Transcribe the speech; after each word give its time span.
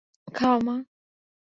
খাও, 0.35 0.57
মা। 0.65 0.75